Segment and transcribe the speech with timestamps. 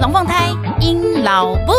[0.00, 0.48] 龙凤胎
[0.80, 1.72] 阴老布。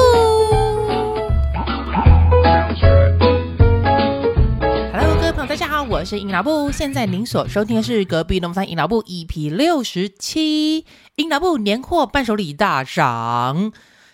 [4.94, 6.72] Hello，各位朋友，大家好，我是阴老布。
[6.72, 13.72] 现在您所收听的是隔壁龙凤胎阴老布 EP 六十七，阴老布年货伴手礼大赏。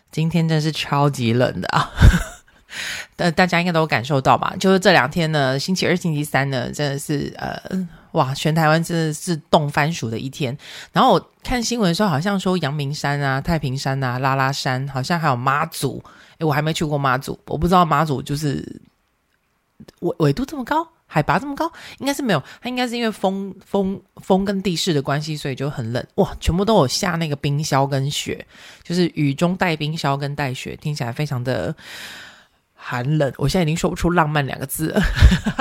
[0.10, 1.92] 今天真是超级冷的啊！
[3.18, 4.56] 呃，大家应该都感受到吧？
[4.58, 7.62] 就是这两天呢，星期二、星期三呢，真的是呃，
[8.18, 10.58] 哇，全台湾真的是冻番薯的一天。
[10.92, 16.04] 然后我看新闻的时候，好像说阳明山啊、太平山啊、拉拉山，好像还有妈祖。
[16.40, 18.82] 诶，我还没去过妈祖，我不知道妈祖就是
[20.00, 22.44] 纬纬度这么高，海拔这么高，应该是没有。
[22.60, 26.04] 它应该是因为风风风跟地势的关系，所以就很冷。
[26.16, 28.46] 哇，全部都有下那个冰消跟雪，
[28.82, 31.76] 就是雨中带冰消跟带雪，听起来非常的。
[32.90, 35.02] 寒冷，我现在已经说不出浪漫两个字了。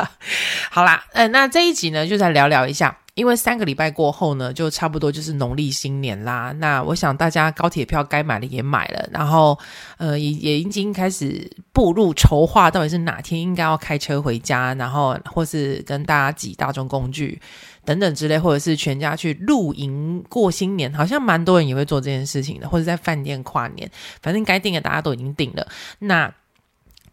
[0.71, 6.53] 好啦，呃，那这一集呢，就再聊聊一下，因为三个礼拜过后呢，就差不多就是农历新年啦。
[6.59, 9.59] 那我想大家高铁票该买的也买了，然后
[9.97, 17.41] 呃，也也已经开始步入筹划，到底是哪天应该要开车回家，然后或是跟大家挤大众工具
[17.85, 23.91] 等等之类，或者是全家去露营过新年，好像蛮多人也会做这件事情的，或者在饭店跨年，
[24.23, 25.67] 反正该订的大家都已经订了。
[25.99, 26.33] 那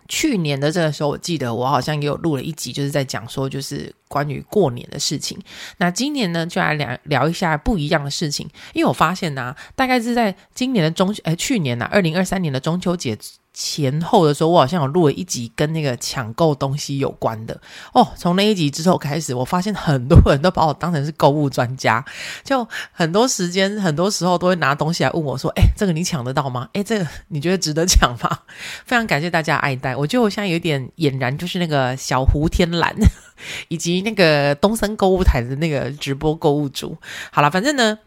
[0.07, 5.39] 去年的这个时候，我记得我好像也有录了一集，就是在讲说，就是关于过年的事情。
[5.77, 13.17] 那今年呢，就来聊聊一下不一样的事情，因为我发现呢、大概是在今年的中，哎，去年呢、二零二三年的中秋节。
[13.53, 17.59] 前后的时候，我好像有录了一集跟那个抢购东西有关的
[17.93, 18.07] 哦。
[18.17, 22.03] 从那一集之后开始，我发现很多人都把我当成是购物专家，
[22.43, 26.67] 就很多时间、很多时候都会拿东西来问我说：“诶，这个你抢得到吗？
[26.73, 28.39] 诶，这个你觉得值得抢吗？”
[28.85, 29.95] 非常感谢大家爱戴。
[29.95, 32.95] 我觉得我现在有点俨然，就是那个小胡天蓝，
[33.69, 36.97] 以及那个东森购物台的那个直播购物主。
[37.31, 37.99] 好了，反正呢。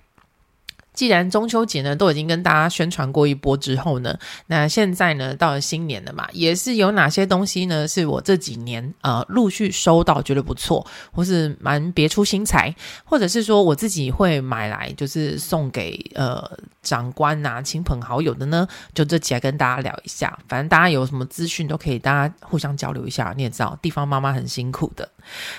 [0.97, 12.75] 既然中秋节呢都已经跟大家宣传过一波之后呢，那现在呢到了新年了嘛，也是有哪些东西呢是我这几年呃陆续收到觉得不错，或是蛮别出心裁，
[13.05, 16.43] 或者是说我自己会买来就是送给呃
[16.83, 20.37] 长官、啊、亲朋好友的呢，就这期来跟大家聊一下。
[20.49, 25.07] 反正大家有什么资讯都可以大家互相交流一下，你也知道地方妈妈很辛苦的。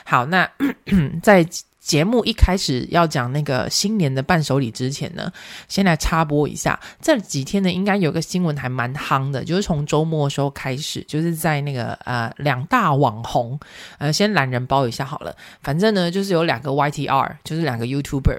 [0.04, 0.50] 好，那
[1.22, 1.48] 在。
[1.88, 5.32] 节目一开始要讲那个新年的伴手礼之前呢，
[5.70, 6.78] 先来插播一下。
[7.02, 13.58] 这几天呢，应该有个新闻还蛮夯的，就是从周末的时候开始，就是在那个呃两大网红，
[14.00, 15.34] 呃先懒人包一下好了。
[15.62, 18.38] 反正呢，就是有两个 YTR，就是两个 YouTuber，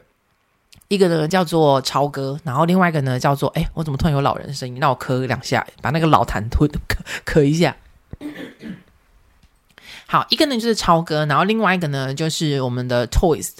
[0.89, 4.79] 一个呢叫做超哥，然后另外一个呢叫做哎，我怎么突然有老人声音？
[4.79, 7.75] 那我咳两下，把那个老痰吞咳咳一下。
[10.11, 13.51] 好，一个呢就是超哥，然后另外一个呢就是我们的 Toys，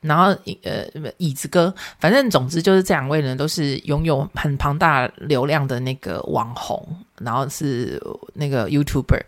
[0.00, 0.26] 然后
[0.62, 0.86] 呃
[1.16, 6.86] 椅子哥，反正总之就是这两位呢都是拥有很庞大流量的那个网红，
[7.18, 8.00] 然后是
[8.34, 9.20] 那个 YouTuber。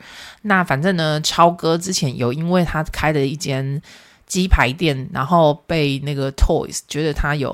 [0.42, 3.82] 那反正呢，超哥之前有因为他开的一间
[4.26, 7.52] 鸡排店，然后被那个 Toys 觉得他有。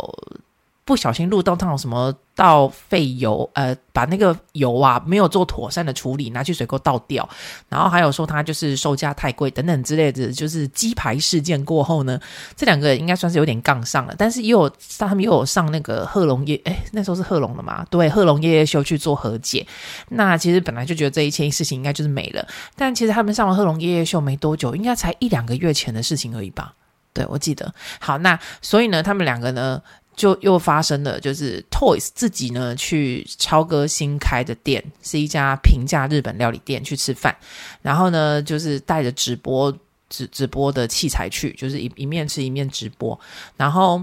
[0.84, 7.26] 不小心录到他有什么倒废油，呃，把那个油啊没有做妥善的处理，拿去水沟倒掉，
[7.70, 12.20] 然后还有说他就是售价太贵等等之类的，就是鸡排事件过后呢，
[12.54, 17.86] 这两个应该算是有点杠上了，但是又有他们又有上那个贺龙夜，诶，那时候是贺龙的嘛？
[17.88, 19.66] 对，贺龙夜夜秀去做和解。
[20.10, 22.46] 那其实本来就觉得这一切事情应该就是没了，
[22.76, 26.74] 但其实他们上完贺龙夜夜秀没多久，应该才一两个月前的事情而已吧？
[27.14, 27.72] 对，我记得。
[28.00, 29.80] 好，那所以呢，他们两个呢？
[30.16, 37.36] 就又发生了，就是 Toys 自己呢去超哥新开的店，是一家平价日本料理店去吃饭，
[37.82, 39.76] 然后呢就是带着直播
[40.08, 43.18] 直直播的器材去，就是一一面吃一面直播，
[43.56, 44.02] 然后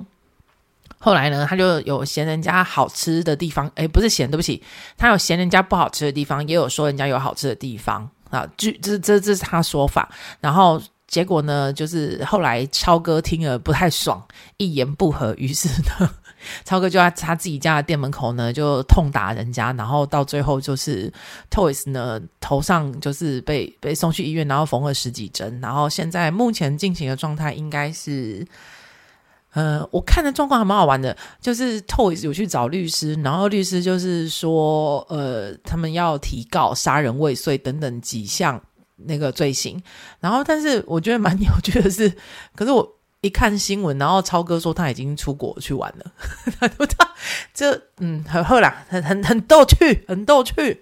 [0.99, 4.61] 后来呢他就有嫌人家好吃的地方，诶，不是嫌，对不起，
[4.97, 10.09] 他有嫌人家不好吃的地方，也有说人家有好吃的地方啊，据这这这是他说法，
[10.39, 10.81] 然后。
[11.11, 14.25] 结果呢，就是后来超哥听了不太爽，
[14.55, 16.09] 一言不合，于是呢，
[16.63, 21.11] 超哥就在他自己家的店门口呢就痛打人家，然后到最后就是
[21.51, 28.47] Toys 呢头上就是被被送去医院，然后缝了十几针，然后现在目前进行的状态应该是，
[29.51, 38.61] 呃，我看的状况还蛮好玩的，就是 Toys 有去找律师，然后律师就是说，呃，他们要提告杀人未遂等等几项。
[39.05, 39.81] 那个罪行，
[40.19, 42.11] 然后但是我觉得蛮 有趣的是，
[42.55, 46.11] 可是我一看新闻，然后超哥说他已经出国去玩了，
[46.59, 46.67] 他
[47.53, 50.81] 这嗯很好啦，很很很逗趣，很逗趣。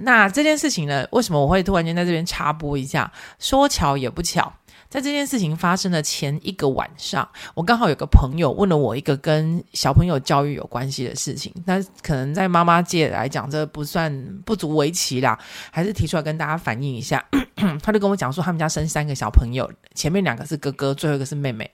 [0.00, 3.12] 那这件事情呢，为什么我会突然间在这边插播一下？
[3.40, 4.52] 说巧也不巧，
[4.88, 14.10] 在这件事情发生的前一个晚上，我刚好有个朋友问了我一个跟小朋友教育有关系的事情，那可能在妈妈界来讲，这不算
[14.46, 15.38] 不足为奇啦，
[15.70, 17.22] 还是提出来跟大家反映一下。
[17.82, 21.70] 他就跟我讲说，他们家生三个小朋友，前面两个是哥哥，最后一个是妹妹。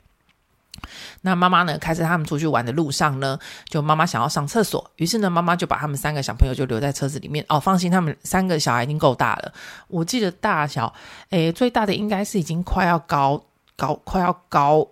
[1.26, 7.43] 那妈妈呢，开着他们出去玩的路上呢，就妈妈想要上厕所，于是呢，妈妈就把他们三个小朋友就留在车子里面。
[7.49, 9.50] 哦，放心，他们三个小孩已经够大了。
[9.88, 10.93] 我记得大小，
[11.31, 13.43] 诶，最大的应该是已经快要高
[13.75, 14.87] 高，快要高。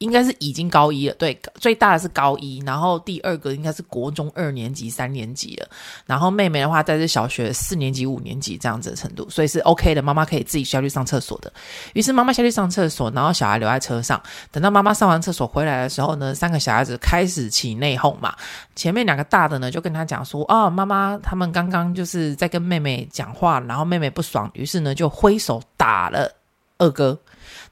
[0.00, 5.68] 应该是已经高一了，对，最大的是高一，然后第二个应该是国中二年级、三年级了，
[6.06, 11.52] 然后妹妹的话在这小学四年级、五年级这样子的程度，所以是 OK 的，妈妈可以自己下去上厕所的。
[11.92, 14.20] 于是妈妈下去上厕所，然后小孩留在车上，
[14.50, 18.34] 等到妈妈上完厕所回来的时候呢，三个小孩子开始起内讧嘛，
[18.74, 26.32] 前面两个大的呢就跟他讲说，哦，妈妈他们刚刚就是在跟妹妹讲话，然后妹妹不爽，于是呢就挥手打了
[26.78, 27.18] 二哥。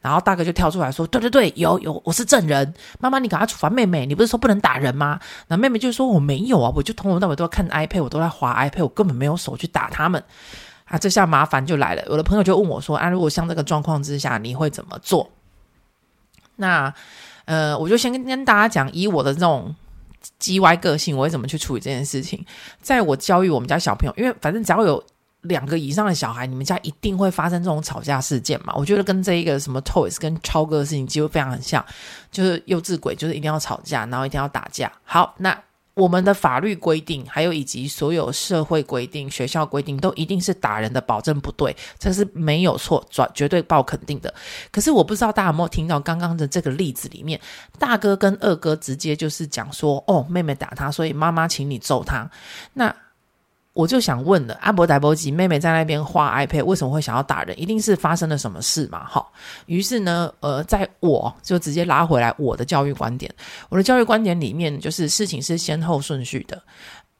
[0.08, 2.72] 然后大哥就跳出来说：“对对对，有有，我是证人。
[2.98, 4.06] 妈妈，你赶快处罚妹妹。
[4.06, 10.24] 你不是说不能打人吗？”那妹妹就说：“我没有啊，我就从头到尾都在看 iPad，我都在滑 iPad，我根本没有手去打他们。”
[10.88, 12.02] 啊，这下麻烦就来了。
[12.08, 15.30] 我的朋友就问我说：“啊，如果像这个状况之下，你会怎么做？”
[16.56, 16.90] 那
[17.44, 19.76] 呃，我就先跟跟大家讲，以我的这种
[20.40, 22.42] 叽歪个性，我会怎么去处理这件事情。
[22.80, 25.04] 在我教育我们家小朋友，因为反正只要有。
[25.42, 28.74] 两个以上的小孩，你们家一定会发生这种吵架事件嘛？
[28.76, 31.84] 我觉得跟这一个什么 Toys 跟超哥的事情几乎非常像，
[32.30, 34.90] 就是幼稚鬼，就是一定要吵架，然后一定要打架。
[35.04, 35.56] 好，那
[35.94, 44.32] 我们的法律规定，还有以及所有社会规定、学校规定，都一定是打人的保证不对，这是没有错，绝绝对报肯定的。
[44.70, 47.40] 可是我不知道大家有没有听到刚刚的这个例子里面，
[47.78, 52.30] 大哥跟二哥直接就是讲说：“哦，妹妹打他，所以妈妈请你揍他。”
[52.74, 52.94] 那
[53.78, 57.56] 我就想问了，阿伯达波吉妹妹在那边画 iPad，为什么会想要打人？
[57.60, 59.04] 一定是发生了什么事嘛？
[59.06, 59.32] 好，
[59.66, 63.32] 于是呢，呃，在我就直接拉回来我的教育观点。
[63.68, 66.60] 我的教育观点里面，就是事情是先后顺序的。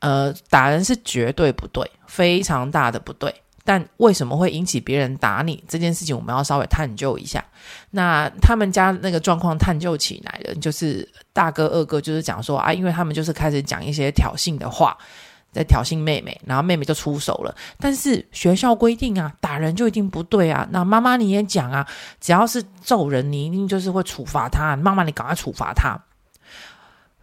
[0.00, 3.32] 呃，打人是绝对不对，非常大的不对。
[3.64, 7.44] 但为什么会引起别人打你这件事情，我们要稍微探究一下。
[7.92, 14.98] 那他们家那个状况探究起来了，就是大哥、二哥就是讲说啊，因为他们就是开始讲一些挑衅的话。
[15.52, 17.54] 在挑衅妹妹，然后妹妹就出手了。
[17.78, 20.68] 但是学校规定啊，打人就一定不对啊。
[20.70, 21.86] 那妈妈你也讲啊，
[22.20, 24.76] 只要是揍人，你一定就是会处罚他。
[24.76, 25.98] 妈妈你赶快处罚他。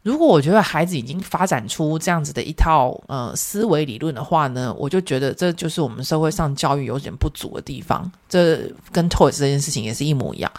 [0.01, 8.11] 如果我觉得孩子已经发展出这样子的一套呃思维理论的话呢，我就觉得这就是我们社会上教育有点不足的地方。
[8.29, 10.51] 这跟 Toys 这件事情也是一模一样，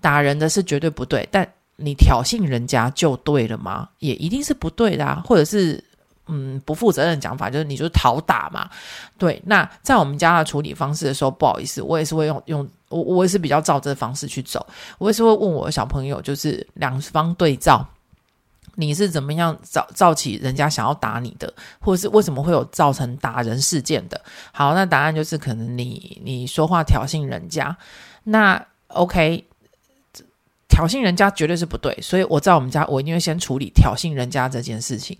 [0.00, 3.88] 打人的是绝对不对，但你挑衅人家就对了吗？
[3.98, 5.82] 也一定是不对的啊，或者是。
[6.28, 8.70] 嗯，不负责任讲法就是你就是讨打嘛，
[9.18, 9.42] 对。
[9.44, 14.64] 那在我们家的处理方式的时候，不好意思，我也是会用用我我也是比较照这个方式去走。
[14.98, 17.84] 我也是会问我的小朋友，就是两方对照，
[18.76, 24.20] 你是怎么样造造起人家想要打你的，或者是为什么会有造成打人事件的？
[24.52, 27.76] 好，那答案就是可能你你说话挑衅人家，
[28.22, 29.44] 那 OK，
[30.68, 35.18] 挑衅人家绝对是不对，所以我在我们家我一定会先处理挑衅人家这件事情。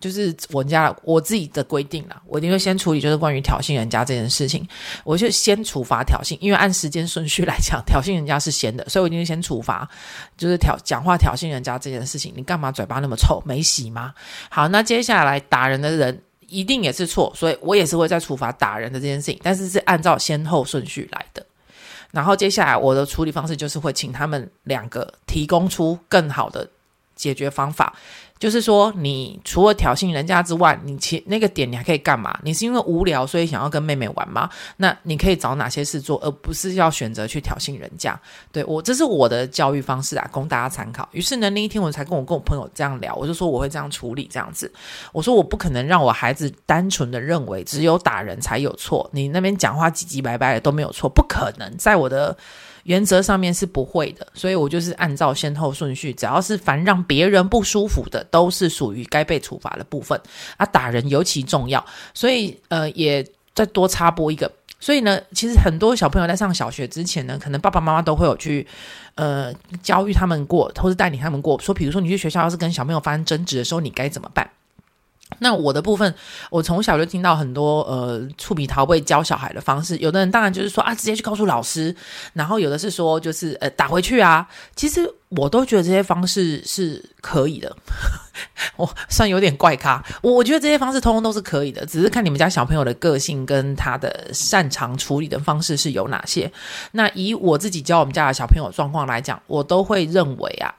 [0.00, 4.66] 就是我家我自己的规定啦，我一定会先处理，就是关于挑衅人家这件事情，
[5.02, 9.88] 我就先处罚挑衅，因为按时间顺序来讲，挑衅人家是先的，所以我一定先处罚，
[10.36, 14.12] 就是挑讲话挑衅人家这件事情，你干嘛嘴巴那么臭，没洗吗？
[14.50, 21.44] 好，那接下来打人的人一定也是错，所以我也是会再处罚打人的这件事情，但是是按照先后顺序来的。
[22.10, 26.68] 然后接下来我的处理方式就是会请他们两个提供出更好的
[27.14, 27.94] 解决方法。
[28.36, 32.36] 就是说，你除了挑衅人家之外，你其那个点你还可以干嘛？
[32.42, 34.50] 你是因为无聊所以想要跟妹妹玩吗？
[34.76, 38.20] 那你可以找哪些事做，而不是要选择去挑衅人家。
[38.52, 41.08] 对，我，这是我的教育方式啊，供大家参考。
[41.12, 44.70] 于是呢，那一天我才跟我跟我朋友这样聊，我就说我会这样处理这样子。
[45.12, 51.74] 我说我不可能让我孩子单纯的认为只有打人才有错，你那边讲话唧唧歪歪的都没有错，不可能。
[51.78, 52.36] 在我的。
[52.84, 60.18] 原则上面是不会的，所以我就是按照先后顺序，只要是凡让别人不舒服的，都是属于该被处罚的部分。
[60.56, 64.50] 啊，打人尤其重要，所以呃，也再多插播一个。
[64.80, 68.66] 所以呢，其实很多小朋友在上小学之前呢，可能爸爸妈妈都会有去
[69.14, 69.50] 呃
[69.82, 74.48] 教育他们过，或是带领他们过，说比如说你去学校要是跟小朋友发生争执的时候，你该怎么办？
[75.38, 76.14] 那我的部分，
[76.50, 81.94] 我从小就听到很多呃触笔逃位教小孩的方式，有的人当然就是说啊，直接去告诉老师，
[82.34, 84.46] 然后有的是说就是呃打回去啊。
[84.76, 87.74] 其实我都觉得这些方式是可以的，
[88.76, 96.50] 我算有点怪咖，我我觉得这些方式通通都是可以的，只是看你们家小朋友的个性跟他的擅长处理的方式是有哪些。
[96.92, 100.72] 那以我自己教我们家的小朋友状况来讲，我都会认为啊。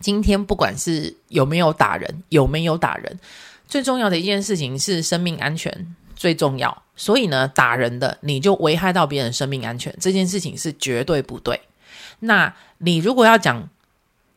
[0.00, 3.18] 今天不管是有没有打人，有没有打人，
[3.66, 6.82] 最重要的一件事情是生命安全最重要。
[6.96, 11.60] 所以呢，打人的你就危害到别人生命安全，这件事情是绝对不对。
[12.20, 13.68] 那你如果要讲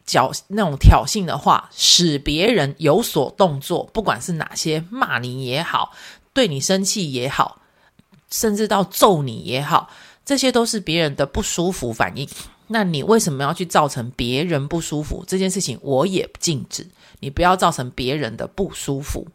[0.05, 5.93] 挑那种挑衅的话，使别人有所动作，不管是哪些骂你也好，
[6.34, 7.62] 对你生气也好，
[8.29, 9.89] 甚至到揍你也好，
[10.25, 12.27] 这些都是别人的不舒服反应。
[12.71, 15.23] 那你为什么要去造成别人不舒服？
[15.27, 16.88] 这件事情我也禁止，
[17.19, 19.27] 你不要造成别人的不舒服。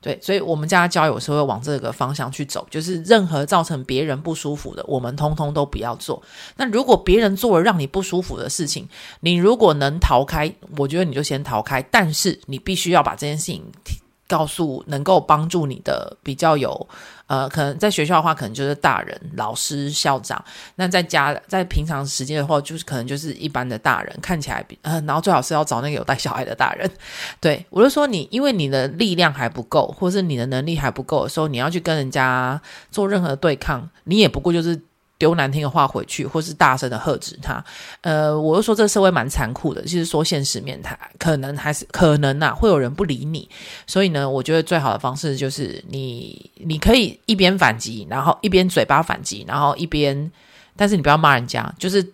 [0.00, 6.22] 对，所以我们家教有时候会往这个方向去走，就是任何造成别人不舒服的，我们通通都不要做。
[6.56, 8.86] 那如果别人做了让你不舒服的事情，
[9.20, 11.80] 你如果能逃开，我觉得你就先逃开。
[11.90, 13.64] 但是你必须要把这件事情
[14.28, 16.88] 告诉能够帮助你的比较有。
[17.26, 20.38] 呃，可能在学校的话，可能就是大人、老师、校长；
[20.74, 26.90] 那在家，在平常时间的话，就是可能就是一般的大人，看起来比呃，然后最好是要找那个有带小孩的大人。
[27.40, 34.78] 对，我就说你，因为你的力量还不够，或是你的能力还不够的时候，你要去跟人家做任何对抗，你也不过就是。
[35.18, 37.64] 丢难听的话回去，或是大声的喝止他。
[38.00, 43.48] 呃，我又说这社会蛮残酷的，其实说现实面，他可能还是可能呐、啊，会有人不理你。
[43.86, 50.30] 所以呢，我觉得最好的方式就是你，你可以一边反击，然后一边嘴巴反击，然后一边，
[50.76, 52.04] 但是你不要骂人家，就是。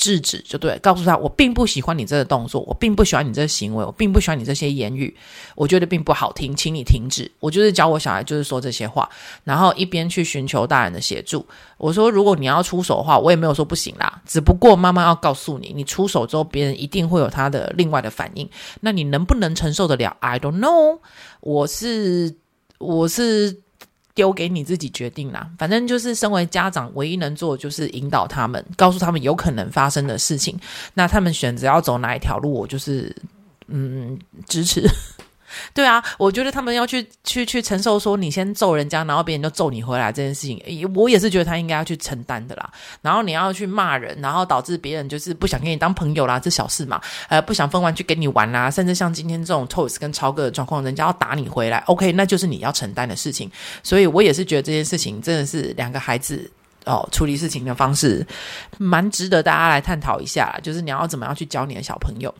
[0.00, 5.14] 制止就对，告诉他我并不喜欢你这个动作，我并不喜欢你这个行为，我并不喜欢你这些言语，
[5.54, 7.30] 我觉得并不好听，请你停止。
[7.38, 9.06] 我就是教我小孩就是说这些话，
[9.44, 11.44] 然后一边去寻求大人的协助。
[11.76, 18.48] 我说如果你要出手的话，我也没有说不行啦，只不过妈妈要告诉你，你出手之后别人一定会有他的另外的反应，
[18.80, 21.00] 那你能不能承受得了？I don't know，
[21.40, 22.34] 我是
[22.78, 23.60] 我是。
[24.20, 30.54] 丢给你自己决定啦，反正就是身为家长，唯一能做的就是引导他们，告诉他们有可能发生的事情。
[30.92, 33.16] 那他们选择要走哪一条路，我就是
[33.68, 34.86] 嗯支持。
[35.74, 40.60] 对啊，我觉得他们要去去去承受说你先揍人家，然后别人就揍你回来这件事情，
[40.94, 42.70] 我也是觉得他应该要去承担的啦。
[43.02, 47.00] 然后你要去骂人，然后导致别人就是不想跟你当朋友啦，这小事嘛。
[47.28, 53.50] 呃，不想分玩具跟你玩啦，甚至像今天这种 Toys 跟超哥的状况，人家要打你回来，OK，那就是你要承担的事情。
[53.82, 56.50] 所以我也是觉得这件事情真的是两个孩子
[56.84, 58.26] 哦处理事情的方式，
[58.78, 62.34] 蛮值得大家来探讨一下，就是你要怎么样去教你的小朋友。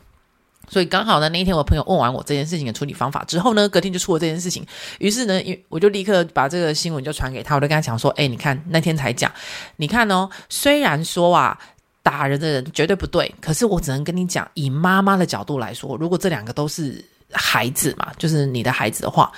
[0.71, 4.65] 所以刚好呢，那一天我朋友问完我这件事情的处理方法之后呢，隔天就出了这件事情。
[5.01, 9.31] 于是呢，我就立刻把这个新闻就传给他，我就跟他讲说：“哎，你看那天才讲，
[9.77, 11.59] 你看哦，虽然说啊，
[12.03, 19.31] 打人的人绝对不对，可是我只能跟你讲，以妈妈的角度来说，如果这两个都是孩子嘛，就是你的孩子的话。”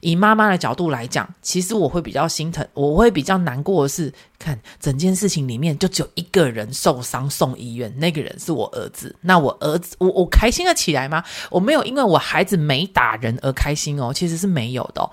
[0.00, 9.16] 以妈妈的角度来讲，其实我会比较心疼，我会比较难过的是，看整件事情里面就只有一个人受伤送医院，那个人是我儿子。
[9.22, 11.24] 那我儿子，我我开心了起来吗？
[11.50, 15.10] 我没有因为我孩子没打人而开心哦，其实是没有的。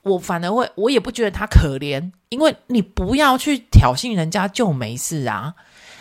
[0.00, 5.52] 我反而会，我也不觉得他可怜，因为你不要去挑衅人家就没事啊。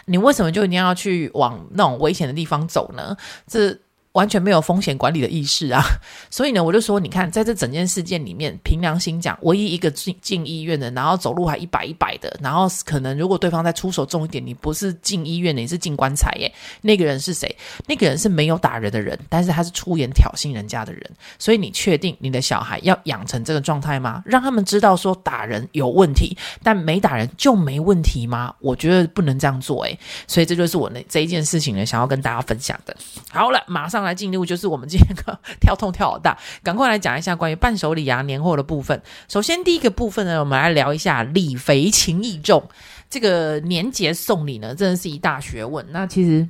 [0.06, 3.18] 你为什么就一定要去往那种危险的地方走呢？
[3.46, 3.78] 这。
[4.16, 5.84] 完全没有风险管理的意识啊！
[6.32, 16.50] 所以呢，我就说，你看，在这整件事件里面，凭良心讲，唯一一个进进医院的，然后走路还一摆一摆的，然后可能如果对方再出手重一点，你不是进医院，你是进棺材耶。
[16.80, 17.54] 那个人是谁？
[17.88, 21.04] 那个人是没有打人的人，但是他是出言挑衅人家的人。
[21.38, 24.24] 所以你确定你的小孩要养成这个状态吗？
[24.26, 28.56] 让他们知道说打人有问题，但没打人就没问题吗？
[28.62, 30.00] 我觉得不能这样做诶。
[30.26, 32.96] 所以这就是我那这一件事情呢，想要跟大家分享的。
[33.30, 34.05] 好了，马上。
[34.06, 35.16] 来进入就是我们今天
[35.60, 39.02] 跳痛跳好大，赶快来讲一下关于伴手礼啊年货的部分。
[39.28, 42.64] 首先第一个部分呢，我们来聊一下礼肥情意重。
[43.10, 45.86] 这个年节送礼呢，真的是一大学问。
[45.92, 46.48] 那其实，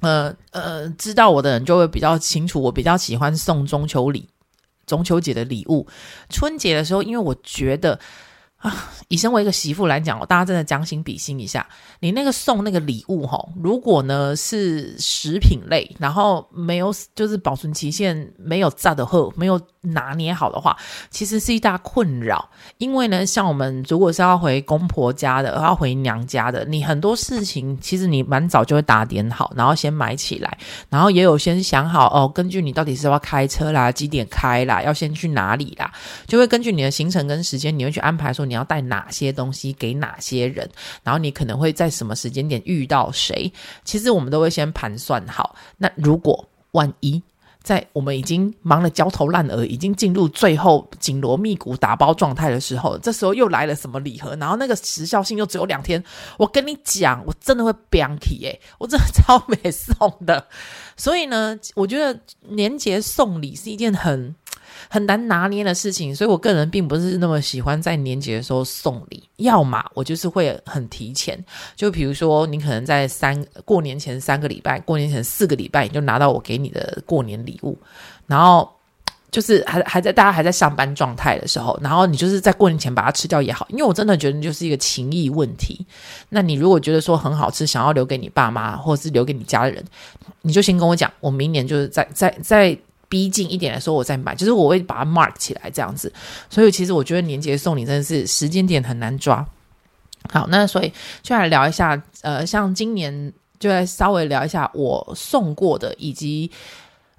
[0.00, 4.28] 呃呃，知道我的人就会比较清楚，我比较喜欢送中秋礼、
[4.86, 5.86] 中秋节的礼物。
[6.28, 7.98] 春节的时候，因为我觉得。
[8.62, 11.66] 啊，以身为一个媳妇来讲，大家真的将心比心一下，
[11.98, 20.76] 你那个送那个礼物吼，如果呢是食品类，然后没有就是保存期限没有炸的货，没有拿捏好的话，
[21.10, 22.48] 其实是一大困扰。
[22.78, 30.56] 因为呢，像我们如果是要回公婆家的，要回娘家的，你很多事情其实你蛮早就会打点好，然后先买起来，
[30.88, 35.92] 然后也有先想好哦，根据你到底是要开车啦，几点开啦，要先去哪里啦，
[36.28, 38.46] 就会根据你的行程跟时间，你会去安排说。
[38.51, 40.68] 你你要带哪些东西给哪些人，
[41.02, 43.50] 然后你可能会在什么时间点遇到谁？
[43.82, 45.56] 其实我们都会先盘算好。
[45.78, 47.22] 那如果万一
[47.62, 54.36] 在我们已经忙得焦头烂额，已经进入最后紧锣密鼓打包状态的时候，这时候又来了什么礼盒？
[54.36, 56.02] 然后那个时效性又只有两天，
[56.36, 58.60] 我跟你讲，我真的会飙气耶！
[58.76, 60.46] 我真的超没送的。
[60.94, 64.34] 所以呢，我觉得年节送礼是一件很。
[64.92, 69.26] 很难拿捏的事情，所以我个人并不是那么喜欢在年节的时候送礼。
[69.36, 71.42] 要么我就是会很提前，
[71.74, 77.74] 就比如说你可能在三过年前三个礼拜，过年前四个礼拜，你就拿到我给你的过年礼物，
[78.26, 78.70] 然后
[79.30, 85.86] 就是还还在大家还在上班状态的时候，然后你就是在过年前把它吃掉也好，因为我真的觉得就是一个情谊问题。
[86.28, 89.82] 那你如果觉得说很好吃，想要留给你爸妈或者是留给你家人，
[90.42, 92.78] 你就先跟我讲，我明年就是在在在。
[93.12, 96.10] 逼近一点的时候，我再买，就是我会把它 mark 起来这样子。
[96.48, 99.46] 所以其实我觉得年节送礼真的是时间点很难抓。
[100.32, 100.90] 好，那所以
[101.20, 106.50] 就来聊一下，呃，像今年就来稍微聊一下我送过的以及。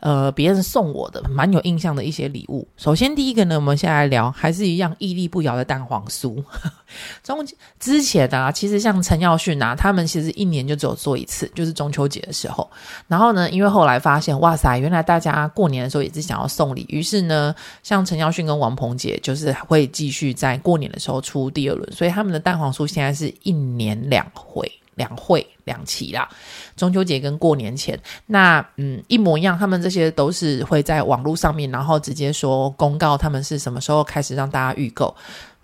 [0.03, 2.67] 呃，别人送我的蛮有印象的一些礼物。
[2.75, 6.43] 首先第一个呢，我们先来聊，还是一样屹立不摇的蛋黄酥。
[7.24, 7.39] 中
[7.79, 12.69] 之前啊，其实像陈耀迅啊，他们其实一年就只有做一次，就是中秋节的时候。
[13.07, 24.69] 然后呢，因为后来发现，哇塞，原来大家过年的时候也是想要送礼，于是呢，像陈耀迅跟王鹏杰，就是会继续在过年的时候出第二轮，所以他们的蛋黄酥现在是一年两回。
[24.96, 26.28] 两会两期啦，
[26.76, 35.16] 中秋节跟过年前，那嗯一模一样，他们这些都是会在网络上面，然后直接说公告他们是什么时候开始让大家预购，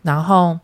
[0.02, 0.60] 然后。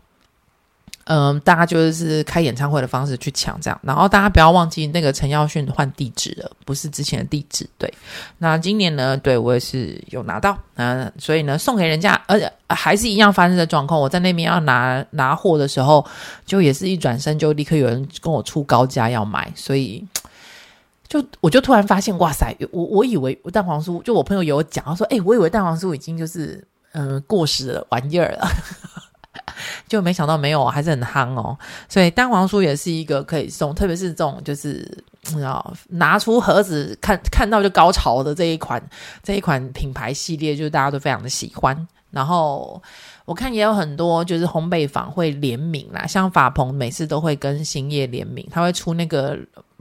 [1.08, 7.64] 嗯，大家就是开演唱会的方式去抢这样，然后大家不要忘记那个陈耀迅换地址了，不是之前的地址。
[7.78, 7.92] 对，
[8.38, 14.00] 那今年呢，对我也是有拿到，嗯，所以呢送给人家，而且还是一样发生的状况。
[14.00, 16.04] 我在那边要拿拿货的时候，
[16.44, 20.04] 就也是一转身就立刻有人跟我出高价要买，所以
[21.06, 28.48] 就我就突然发现，哇塞，我我以为蛋黄酥，就我朋友有讲，他说，哎，我以为蛋黄酥已经就是嗯过时的玩意儿了。
[29.88, 31.56] 就没想到没有，还是很夯哦。
[31.88, 38.82] 所以蛋黄酥也是一个可以送，特别是这种就是你知道拿出盒子看看到就高潮的这一款
[39.22, 41.86] 这一款品牌系列，就是大家都非常的喜欢。
[42.10, 42.82] 然后
[43.26, 49.38] 我看也有很多就是烘焙坊会联名啦，像法鹏每次都会跟兴业联名，他会出那个。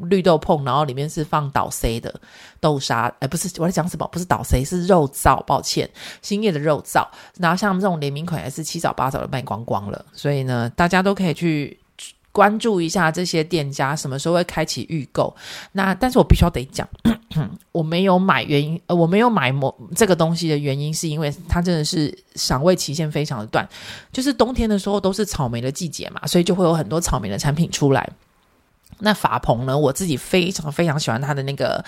[0.09, 2.13] 绿豆碰，然后里面是放捣 C 的
[2.59, 4.05] 豆沙，哎，不是我在讲什么？
[4.11, 5.41] 不是捣 C，是肉燥。
[5.45, 5.89] 抱歉，
[6.21, 7.07] 兴业的肉燥。
[7.37, 11.79] 然后像这种联名款也是七早八早的卖光光了，所以呢，大家都可以去
[12.35, 15.33] 关注一下这些店家什么时候会开启预购。
[15.71, 16.85] 那但是我必须要得讲，
[17.71, 23.65] 我没有买原因，呃，我没有买某这个东西的原因是因为它真的是赏味期限非常的短，
[24.11, 28.09] 就是冬天的时候都是草莓的季节嘛，所以就会有很多草莓的产品出来。
[28.99, 29.77] 那法鹏呢？
[29.77, 31.83] 我自己非常非常喜欢它的那个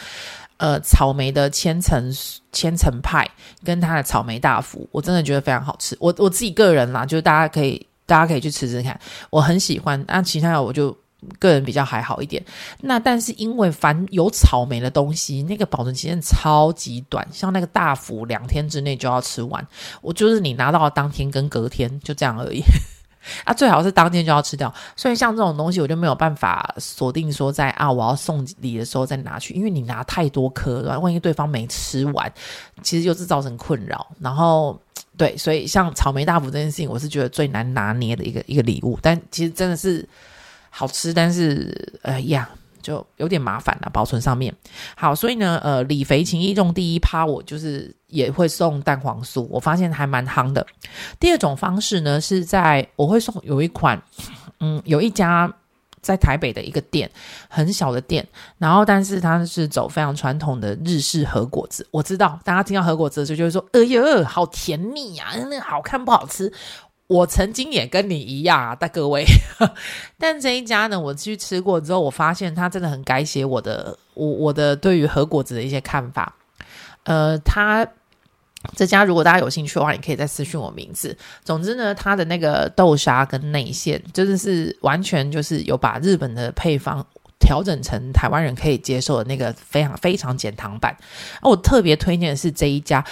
[0.57, 2.13] 呃草莓的千层
[2.51, 3.25] 千层派，
[3.63, 5.95] 跟它的草莓大福，我真的觉得非常好吃。
[6.01, 10.03] 我我自己个人啦，就是大家可以大家可以去吃吃看，我很喜欢。
[10.07, 10.97] 那其他的我就
[11.37, 12.43] 个人比较还好一点。
[12.81, 19.67] 那但是因为凡有草莓的东西，那个保存期限超级短，像那个大福两天之内就要吃完，
[20.01, 22.63] 我就是你拿到的当天跟隔天就这样而已。
[23.43, 32.31] 啊，最好是当天就要吃掉，所以像这种东西我就没有办法锁定说在啊，我要送礼的时候再拿去，因为你拿太多颗了，万一对方没吃完，
[32.81, 34.07] 其实就是造成困扰。
[34.21, 34.79] 然后
[35.17, 40.07] 对，所以像草莓大福这件事情，我是觉得最难拿捏的一个一个礼物，但其实真的是
[40.69, 42.49] 好吃，但是哎呀。
[42.79, 44.55] 就有点麻烦了，保存上面。
[44.95, 50.65] 好，所以呢，呃，礼肥情意重第一趴，我就是也会送蛋黄酥，我发现还蛮夯的。
[51.19, 54.01] 第二种方式呢，是在我会送有一款，
[54.61, 55.53] 嗯，有一家
[56.01, 57.09] 在台北的一个店，
[57.49, 61.87] 很小的店，然后但是它是走非常传统的日式和果子。
[61.91, 66.51] 我知道大家听到和果子的时候就会说，哎呦，好甜腻呀，那好看不好吃。
[67.07, 69.23] 我曾经也跟你一样啊，大各位，
[70.19, 76.35] 但这一家呢，我去吃过之后，我发现它真的很改写我的我我的对于和果子的一些看法。
[77.03, 77.87] 呃，它
[78.75, 81.15] 这家如果大家有兴趣的话，你可以再私讯我名字。
[81.43, 87.05] 总之呢，它的那个豆沙跟内馅，真的是完全就是有把日本的配方
[87.39, 90.95] 调整成台湾人可以接受的那个非常非常减糖版。
[91.41, 93.03] 我特别推荐的是这一家。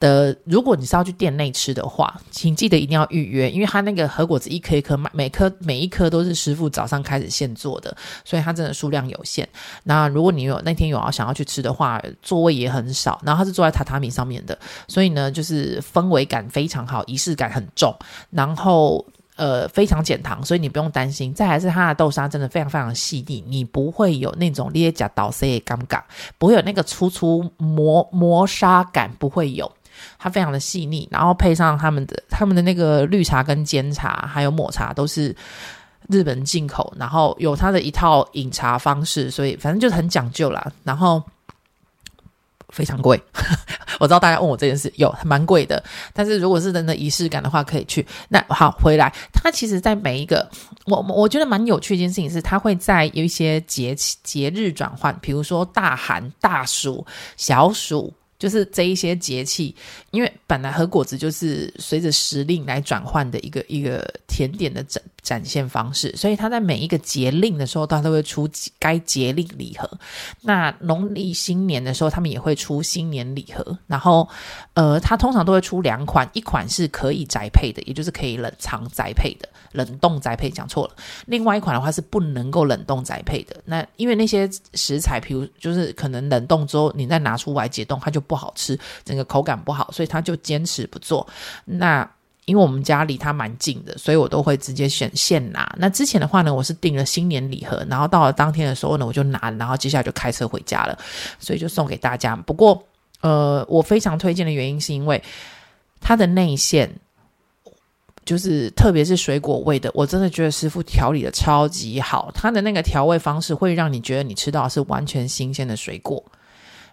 [0.00, 9.48] 的，如果你是要去店内吃的话，请记得一定要预约，因为它那个和果子一颗一颗卖，每颗每一颗都是师傅早上开始现做的，所以它真的数量有限。
[9.84, 17.94] 那如果你有那天有要想要去吃的话，座位也很少，然后它是坐在榻榻米上面的，所以呢，就是氛围感非常好，仪式感很重，
[18.30, 19.04] 然后。
[19.38, 21.32] 呃，非常减糖，所以你不用担心。
[21.32, 26.02] 再还是它的豆沙真的非常非常细腻，你不会有那种裂甲倒塞的尴尬，
[26.38, 29.70] 不会有那个粗粗磨磨砂感，不会有。
[30.18, 35.34] 它非常的细腻，然后配上他们的他们的那个绿茶跟煎茶，还有抹茶都是
[36.08, 40.70] 日本进口，然后有它的一套饮茶方式，所以反正就是很讲究啦。
[40.82, 41.22] 然后。
[42.68, 43.20] 非常贵，
[44.00, 45.82] 我知道大家问我这件事，有蛮贵的。
[46.12, 48.06] 但是如果是真的仪式感的话，可以去。
[48.28, 50.48] 那好，回来，它其实，在每一个
[50.86, 58.12] 我我觉得蛮有趣一件事情是，它会在有一些节节日转换，比如说大寒、大暑、小暑。
[58.38, 59.74] 就是这一些节气，
[60.12, 68.48] 因为本来和果子就是随着时令来转换的一个一个甜点的展展现方式，所以它在每一个节令的时候，它都会出
[68.78, 69.90] 该节令礼盒。
[70.42, 73.76] 那农历新年的时候，他们也会出新年礼盒。
[73.88, 74.28] 然后，
[74.74, 79.48] 呃，它通常都会出两款，一款是可以宅配的，也就是可以冷藏宅配的。
[79.72, 80.94] 冷冻宅配讲错了，
[81.26, 83.56] 另外一款的话是不能够冷冻宅配的。
[83.64, 91.26] 那因为那些食材，比如就是可能冷冻之后，你再拿出来解冻，它就不好吃，整个口感不好，所以他就坚持不做。
[91.64, 92.08] 那
[92.48, 95.72] 因为我们家离他蛮近的，所以我都会直接选现拿。
[95.78, 100.98] 那之前的话呢，我是订了新年礼盒，然后到了当天的时候呢，我就拿，然后接下来就开车回家了，
[101.38, 102.34] 所以就送给大家。
[102.34, 102.82] 不过，
[103.20, 105.22] 呃，我非常推荐的原因是因为
[106.00, 106.90] 它的内馅。
[108.24, 116.22] 就是特别是水果味的，我真的觉得师傅调理的超级好，他的那个调味方式会让你觉得你吃到是完全新鲜的水果，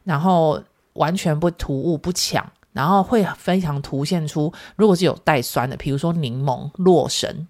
[0.06, 0.58] 然后
[0.94, 7.48] 完全不突兀不抢，然后会非常凸现出，如果是有带酸的，比如说柠檬、洛神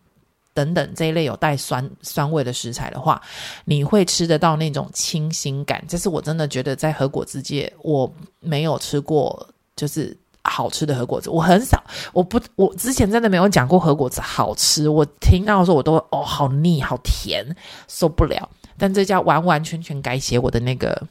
[0.53, 3.19] 等等这一类有带酸酸味的食材的话，
[3.65, 5.83] 你会吃得到那种清新感。
[5.87, 8.09] 这是我真的觉得在和果子界我
[8.39, 10.15] 没有吃过，就是。
[10.47, 11.83] 好吃的和果子，我很少，
[12.13, 14.87] 我不，我之前真的没有讲过和果子好吃。
[14.87, 17.43] 我听到的时候，我都哦，好腻，好甜，
[17.87, 18.47] 受不了。
[18.77, 21.01] 但这家完完全全改写我的那个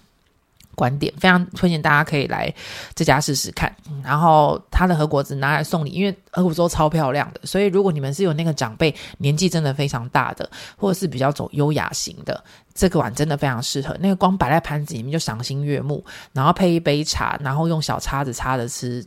[0.74, 2.52] 观点，非常推荐大家可以来
[2.94, 3.74] 这家试试看。
[4.02, 12.42] 然后他的和果子拿来送礼，因为和果子都超漂亮的，所以如果你们是有那个长辈年纪真的非常大的，或者是比较走优雅型的，
[12.74, 13.96] 这个碗真的非常适合。
[14.00, 19.04] 那个光摆在盘子里面就赏心悦目，然后配一杯茶，然后用小叉子叉着吃。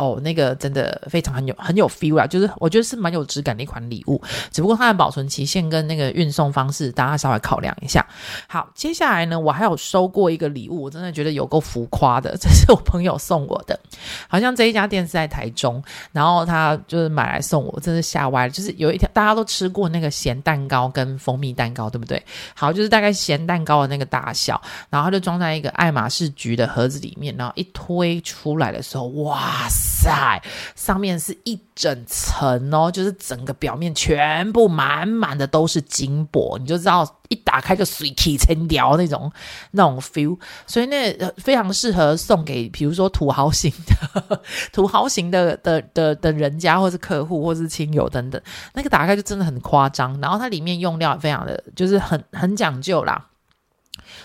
[0.00, 4.18] 哦，那个真的非常很有很有 feel 啊，就是我觉得是蛮有质感的一款礼物，
[4.50, 8.04] 只不过它的保存期限跟那个运送方式，大家稍微考量一下。
[8.48, 13.78] 好，接下来呢，我还有收过一个礼物，我真的觉得有够浮夸的，这是我朋友送我的，
[14.26, 15.82] 好像这一家店是在台中，
[16.12, 18.50] 然后他就是买来送我，真是吓歪了。
[18.50, 22.24] 就是有一条大家都吃过那个咸蛋糕跟蜂蜜蛋糕，对不对？
[22.54, 24.58] 好，就是大概咸蛋糕的那个大小，
[24.88, 29.89] 然后它就装在一个爱马仕橘的盒子里面，然后一推出来的时候，哇塞！
[30.02, 30.42] 在
[30.74, 39.30] 上面是一整层哦，就是整个表面全部满满的都是金箔，你就知道一打开就水起成条那种
[39.72, 48.40] 那种 feel，所以那非常适合送给比如说土豪型的 土豪型的的的的人家，或是客户，或是亲友等等。
[48.74, 53.26] 那个打开就真的很夸张，然后它里面用料非常的就是很很讲究啦。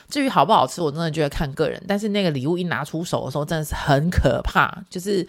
[0.10, 1.82] 至于好不好吃，我真的觉得看个人。
[1.88, 5.28] 但是那个礼物一拿出手的时候，真的是很可怕，就是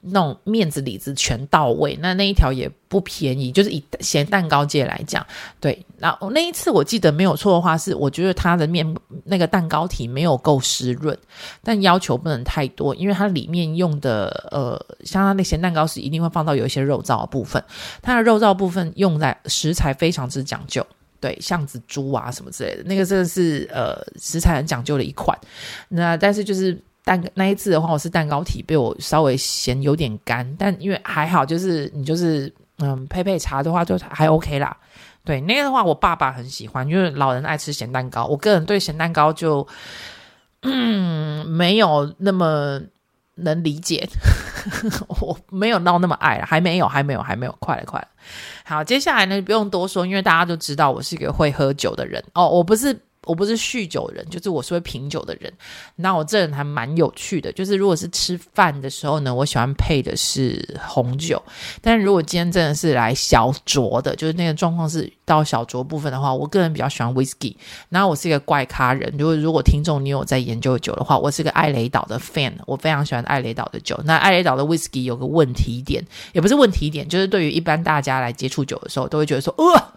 [0.00, 1.96] 那种面子里子全到位。
[2.02, 5.26] 那那一条也不便宜，就是以咸蛋糕界来讲，
[5.60, 5.84] 对。
[5.98, 11.16] 然后那一次我记得没有错的话，是我觉得它的面那个蛋糕体没有够湿润，
[11.62, 17.64] 但要求不能太多，因为它里面用的呃，像它那咸蛋糕是一定会放到有一些肉燥的部分，
[18.02, 20.86] 它的肉燥部分用在食材非常之讲究。
[21.24, 25.34] 对，巷子猪啊什么之类的，那个真的是呃食材很讲究的一款。
[25.88, 34.76] 那但是就是蛋那一次的话，我是蛋糕体被我稍微嫌有点干，但因为还好，就是你就是嗯配配茶的话就还 OK 啦。
[35.24, 38.26] 对，那个的话我爸爸很喜欢，因为老人爱吃咸蛋糕。
[38.26, 39.66] 我个人对咸蛋糕就
[40.60, 42.78] 嗯没有那么
[43.36, 44.06] 能理解，
[45.08, 48.08] 我没有闹那么爱了，还没有，还没有，还没有，快了，快了。
[48.66, 52.48] 好，接下来呢，不用多说，因为大家都知道我是一个会喝酒的人哦。
[52.48, 55.52] 我不是我不是酗酒人，就是我是会品酒的人。
[55.96, 61.42] 那我这人还蛮有趣的，就是如果是吃饭的时候呢，我喜欢配的是红酒。
[61.80, 67.56] 但是如果今天真的是来小酌的，就是那个状况是到小酌部分的话，我个人比较喜欢 whisky。
[67.88, 73.98] 然后我是一个怪咖人，如果如果听众你有在研究酒的话，我是个艾雷岛的 fan，我非常喜欢艾雷岛的酒。
[74.04, 79.92] 那艾雷岛的 whisky 有个问题点，也不是问题点，就是对于一般大家来接触酒的时候，都会觉得说，呃，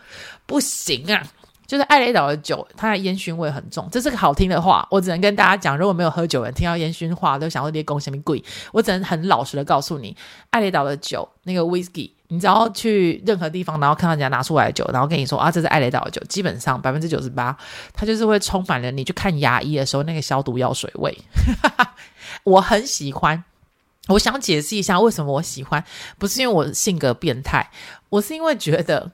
[0.46, 1.28] 不行啊。
[1.68, 5.78] 就是艾雷岛的酒，它的烟熏味很重，这是个好听的话，我只能跟大家讲。
[5.78, 10.16] 如果没有喝酒的人听到烟熏话，都想说这些公什么贵，我只能很老实的告诉你，
[10.52, 17.56] 艾雷岛的酒那个 whisky，你只要去任何地方，然后看到人家拿出来的酒，然后跟你说啊，这是艾雷岛的酒，基本上百分之九十八，
[17.94, 21.18] 它就是会充满了你去看牙医的时候那个消毒药水味。
[22.46, 23.44] 我很喜欢，
[24.08, 25.84] 我想解释一下为什么我喜欢，
[26.18, 27.70] 不是因为我性格变态，
[28.08, 29.12] 我是因为觉得。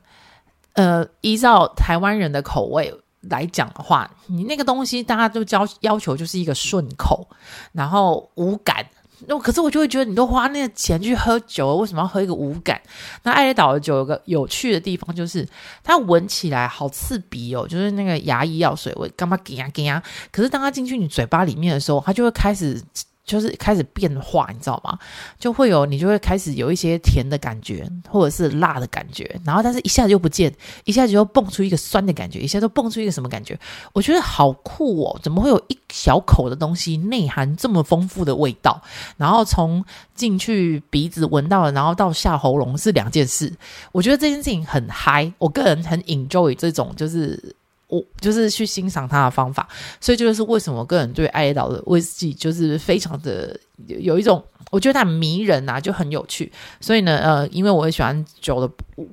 [0.73, 7.27] 呃，依照台湾人的口味来讲的话，你那个东西大家都要要求就是一个顺口，
[7.71, 8.85] 然后无感。
[9.25, 12.81] 那可是我就会觉得，你都花那个钱去喝酒，为什么要喝一个无感？
[13.21, 15.47] 那艾雷岛的酒有个有趣的地方，就是
[15.81, 20.03] 它闻起来好刺鼻哦，就是那个牙医药水味，干嘛给呀给呀？
[20.31, 22.83] 可是当它进去你嘴巴里面的时候，它就会开始。
[23.25, 24.97] 就是开始变化，你知道吗？
[25.39, 33.57] 就会有你就会开始有一些甜的感觉，或者是辣的感觉，然后但是一下子又不见，一下子又蹦出一个酸的感觉，一下子又蹦出一个什么感觉？
[33.93, 35.19] 我觉得好酷哦！
[35.23, 38.81] 怎么会有一小口的东西内含这么丰富的味道？
[39.15, 39.83] 然后从
[40.13, 43.53] 进去鼻子闻到了，然后到下喉咙是两件事。
[43.93, 47.55] 我觉得这件事情很嗨，我个人很 enjoy 这种就是。
[47.93, 49.67] 我就是去欣赏它的方法，
[50.01, 56.51] 所以就是为什么我个人对爱岛的威士忌就是非常的有，一种，我觉得它很迷人啊，就很有趣。
[56.81, 58.67] 所以呢，呃，因为我也喜欢酒的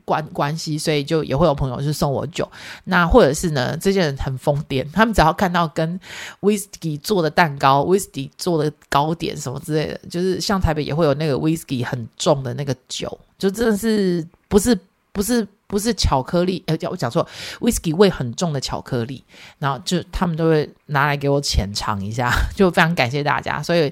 [0.06, 2.50] 关关系，所以就也会有朋友是送我酒。
[2.84, 6.00] 那或者是呢，这些人很疯癫，他们只要看到跟
[6.40, 14.78] 威士忌做的蛋糕、威士忌做的糕点什么之类的，就是像台北也会有那个威士忌很重的那个酒，就真的是不是
[15.12, 15.46] 不是。
[15.70, 17.26] 不是巧克力，呃，我讲错
[17.60, 19.24] ，whisky 味很重的巧克力，
[19.58, 23.62] 然后就他们都会拿来给我浅尝一下， 就非常感谢大家。
[23.62, 23.90] 所以，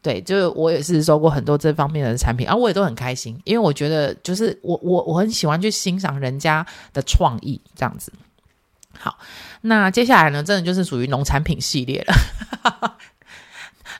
[0.00, 8.10] 对，就是我也是收过很多这方面的产品，而、啊、我也都很开心，因为我觉得就是我我我很喜欢去欣赏人家的创意这样子。
[8.98, 9.16] 好，
[9.60, 12.14] 那接下来呢，真的就是属于农产品系列了。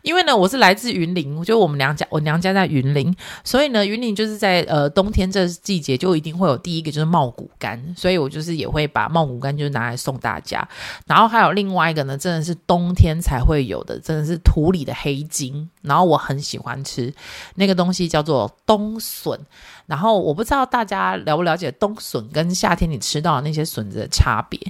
[0.03, 10.67] 因为呢，我是来自云林，就我们娘家，我娘家在云林，所以呢，云林就是在呃冬天这季节就一定会有第一个就是茂谷柑，所以我就是也会把茂谷柑就是拿来送大家。
[11.07, 17.13] 然后还有另外一个呢，真的是冬天才会有的，真的是土里的黑金，然后我很喜欢吃
[17.57, 19.39] 那个东西叫做冬笋。
[19.87, 24.61] 然后我不知道大家了不了解冬笋跟夏天你吃到的那些笋子的差别。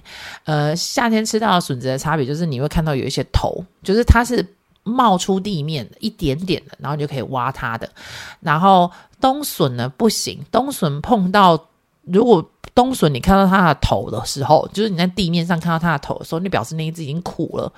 [0.45, 4.47] 呃，夏天吃到的笋子的差别就是你会看到有一些头，就是它是。
[4.88, 7.88] 冒出地面一点点的，然后你就可以挖它的。
[8.40, 11.68] 然后冬笋呢不行，冬笋碰到，
[12.03, 17.72] 如果冬笋你看到它的头的时候，就是你在地面上看到它的头的时候，你表示那一只已经苦了，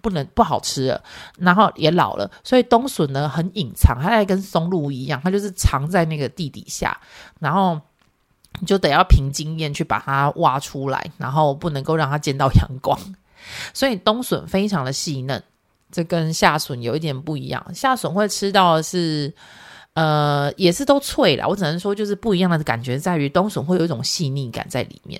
[0.00, 1.02] 不能不好吃了，
[1.38, 2.30] 然后也老了。
[2.42, 6.98] 所以冬笋呢很隐藏，它还跟松露一样，它就是藏在那个地底下，
[7.38, 7.78] 然后
[8.60, 12.98] 你就得要凭经验去把它挖出来，然后不能够让它见到阳光。
[13.74, 15.42] 所以冬笋非常的细嫩。
[15.96, 19.32] 这跟夏笋有一点不一样，夏笋会吃到的是，
[19.94, 21.46] 呃，也是都脆啦。
[21.48, 25.18] 我只能说，就是不一样的感觉在于冬笋会有一种细腻感在里面，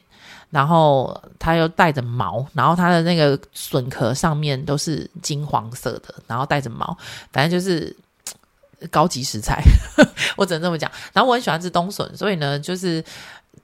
[0.51, 6.95] 然后它又带着毛，然后它的那个笋壳上面都是金黄色的，然后带着毛，
[7.33, 7.97] 反正就是
[8.93, 9.63] 高级食材，
[10.37, 10.93] 我只能这么讲。
[11.15, 13.03] 然后我很喜欢吃冬笋，所以呢，就是。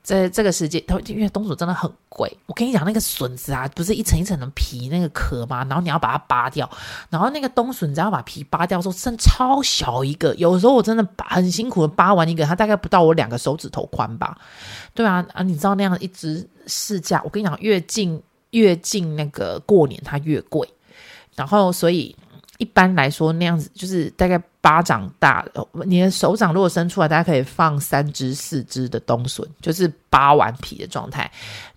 [0.02, 2.30] 在这个世界，它因为冬笋真的很贵。
[2.46, 5.64] 我跟你讲，那个笋子啊，不是一层一层的皮那个壳吗？
[5.68, 6.68] 然后你要把它扒掉，
[7.08, 10.34] 然后那个冬笋只要把皮扒掉的时候，剩超小一个。
[10.34, 14.36] 有时候我真的很辛苦的扒完一个，它大概不到我两个手指头宽吧。
[14.92, 20.68] 对啊，啊，你知道那样一只市价，我跟你讲，越近越近那个过年它越贵。
[21.34, 22.14] 然后所以
[22.62, 24.40] 一般来说那样子就是大概。
[24.62, 25.44] 巴掌大，
[25.86, 31.28] 你的手掌如果伸出来，大家可以放三只、四只的冬笋，就是扒完皮的状态。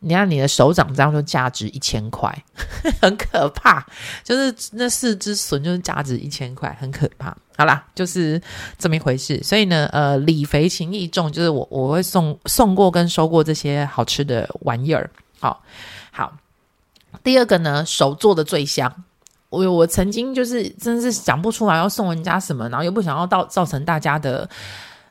[0.01, 2.31] 你看你的手掌这样就价值一千块，
[3.01, 3.83] 很可怕。
[4.23, 7.35] 就是那四只笋就是价值一千块，很可怕。
[7.57, 8.39] 好啦，就是
[8.77, 9.41] 这么一回事。
[9.41, 15.09] 所以呢，呃，礼肥情意重，就是我我会送送过跟收过这些好吃的玩意儿。
[15.39, 15.63] 好，
[16.11, 16.37] 好。
[17.23, 19.03] 第二个呢，手做的最香。
[19.49, 24.49] 我我曾经就是真是想不出来要送人家什么，然后又不想要到造成大家的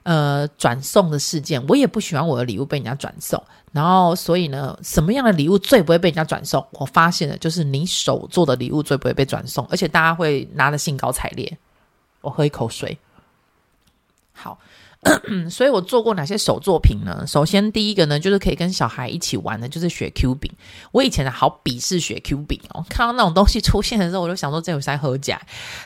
[0.02, 3.42] 呃转送的事件，我也不喜欢我的礼物被人家转送。
[3.72, 6.64] 然后，所以呢，什么样的礼物最不会被人家转送？
[6.72, 11.58] 我发现了，就是你手做的礼物最不会被转送，而且大家会拿得兴高采烈。
[12.20, 12.96] 我喝一口水。
[14.32, 14.58] 好。
[15.50, 17.24] 所以我做过哪些手作品呢？
[17.26, 20.50] 首先第一个呢，就是可以跟小孩一起玩的，就是雪 Q 饼。
[20.92, 25.40] 我以前好鄙视雪 Q 饼哦，看到那种东西出现的时候，我就想说这有在喝假。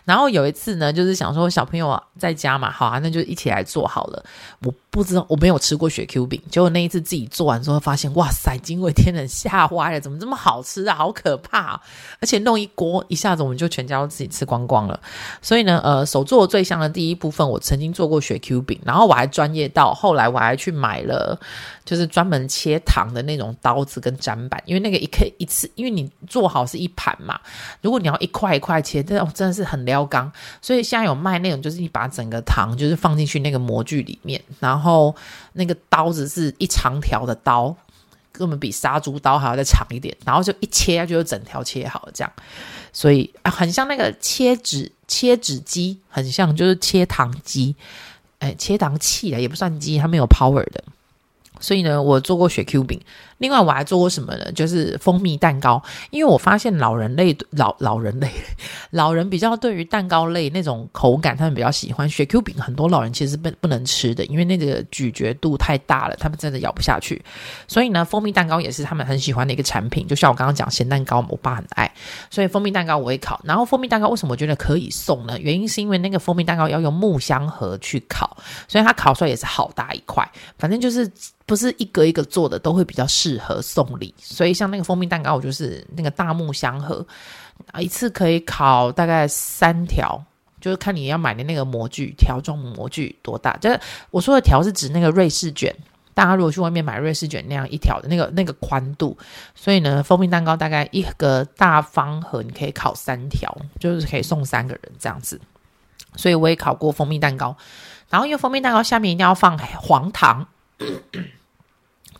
[0.05, 4.25] 然后有一次呢，就是想说小朋友在家嘛，好啊，那就一起来做好了。
[4.63, 10.95] 我不知道，我没有吃过雪 Q 饼，结果那一次自己做完之后，发现哇塞，惊为天人，吓坏了，怎么这么好吃啊？
[10.95, 11.81] 好可怕！
[12.21, 15.01] 而且弄一锅，一下子我们就全家都自己吃光光了。
[15.41, 19.09] 所以呢，呃，手做最香的第一部分，我曾经做过雪 Q 饼，然后。
[19.09, 21.41] 我还专业到后来，我还去买了，
[21.89, 27.41] 就是专门切糖的那种刀子跟砧板，因为那个一可以一次，因为你做好是一盘嘛，
[27.81, 30.31] 如果你要一块一块切，这种真的是很撩缸。
[30.61, 35.17] 所以现在有卖那种，就是你把整个糖就是放进去那个模具里面，然后
[35.55, 37.75] 那个刀子是一长条的刀，
[38.33, 42.31] 根本比杀猪刀还要再长一点，然后就一切下去就整条切好这样，
[42.93, 47.75] 所以啊，很像那个切纸切纸机，很像就是切糖机。
[48.41, 50.85] 哎，切糖器啊，也不算机，它没有 power 的。
[51.61, 53.01] 所以呢，我做过雪 Q 饼。
[53.39, 54.53] 另外，我还做过什么呢？
[54.53, 55.83] 就是蜂蜜蛋糕。
[56.11, 58.31] 因为我发现老人类老老人类
[58.91, 62.55] 老人比较对于蛋糕类那种口感，他们比较喜欢雪 Q 饼。
[62.59, 67.23] 很多老人其实不不能吃的，因为那个咀嚼度太大了，他们真的咬不下去。
[67.67, 70.07] 所以呢，蜂蜜蛋糕也是他们很喜欢的一个产品。
[70.07, 71.93] 就像我刚刚讲咸蛋糕，我爸很爱，
[72.31, 73.41] 所以蜂蜜蛋糕我会烤。
[73.45, 75.39] 然后蜂蜜蛋糕为什么我觉得可以送呢？
[75.39, 80.29] 原因是因为那个蜂蜜蛋糕要用木箱盒去烤，所以它烤出来也是好大一块。
[80.59, 81.09] 反正就是。
[81.49, 87.07] 不是一个一个做的都会比较适适合送礼，所以像那个蜂蜜蛋糕，我就是那个大木箱盒，
[87.79, 90.23] 一次可以烤大概三条，
[90.61, 93.55] 就是看你要买的那个模具，条状模具多大。
[93.59, 93.79] 就是
[94.11, 95.75] 我说的条是指那个瑞士卷，
[96.15, 99.15] 大家如果去外面买瑞士卷那样一条的那个那个宽度，
[99.55, 105.39] 所以呢，蜂蜜蛋糕大概一个大方盒，你可以烤三条，就是可以送三个人这样子。
[106.17, 107.55] 所以我也烤过蜂蜜蛋糕，
[108.09, 110.47] 然后因为蜂蜜蛋糕下面一定要放黄糖。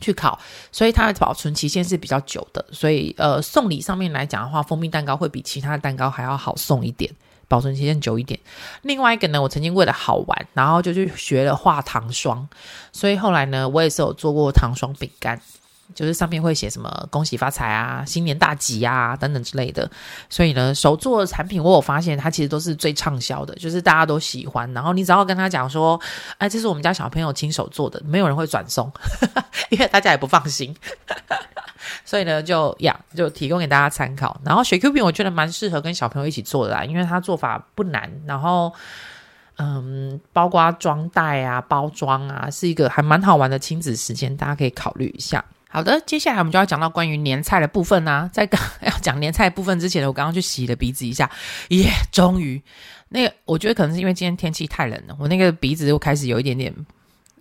[0.01, 0.39] 去烤，
[0.73, 2.65] 所以它的保存期限是比较久的。
[2.73, 7.11] 所以，呃，送礼上面来讲的话，蜂蜜蛋糕会比其他的蛋糕还要好送一点，
[7.49, 8.39] 保存期限久一点。
[8.83, 12.49] 另外一个呢，我曾经为了好玩，然后就去学了画糖霜，
[12.93, 15.41] 所以后来呢，我也是有做过糖霜饼干。
[15.95, 19.91] 就是上面会写什么恭喜发财啊、新年大吉啊等等之类的，
[20.29, 24.73] 所以呢，手做的产品我有发现它其实都是最畅销的，就是大家都喜欢。
[24.73, 26.01] 然后你只要跟他讲说，
[26.39, 28.91] 哎，这是我们家小朋友亲手做的，没有人会转送，
[29.71, 30.75] 因为大家也不放心。
[32.05, 34.39] 所以呢，就呀，就提供给大家参考。
[34.45, 38.11] 然后雪 Q 饼我觉得蛮适合跟小朋友一起做的啦，因为它做法不难。
[38.27, 38.73] 然后，
[39.57, 45.43] 嗯，包括装袋啊、包装啊，是一个还蛮好玩的亲子时间，大家可以考虑一下。
[45.71, 51.31] 好的，接下来我们就要讲到关于年菜的部分啦、 在刚 要讲年菜部分之前呢，我刚刚去洗了鼻子一下，
[51.69, 52.61] 耶，终于，
[53.11, 56.75] 那个我觉得可能是因为今天天气太冷了，我那个鼻子又开始有一点点。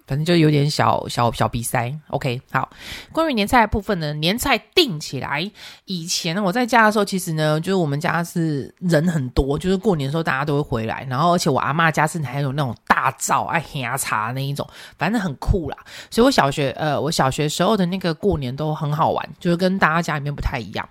[0.08, 2.70] 反正就有点小小小鼻塞，OK，好。
[3.12, 5.52] 关于年菜的部分呢，年菜订起来。
[5.84, 14.66] 以前，我在家的时候，其实呢，就是我们家是人很多，就是过年的时候大家都会回来，然后而且我阿妈家是还有那种大灶爱黑牙茶那一种，
[14.98, 15.78] 反正很酷啦。
[16.10, 20.88] 所以我小学呃，我小学时候的那个过年都很好玩，就是跟大家家里面不太一样。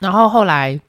[0.00, 0.80] 然后后来。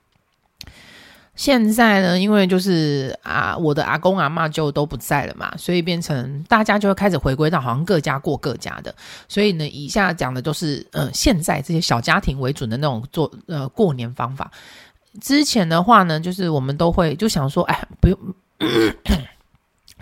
[1.36, 8.94] 现在呢，因为就是啊，我的阿公阿妈就都不在了嘛，所以变成大家就会开始回归到好像各家过各家的。
[9.28, 14.52] 所以呢，以下讲的都是嗯现在这些小家庭为准的那种做呃过年方法。
[15.22, 18.18] 之前的话呢，就是我们都会就想说，哎，不用。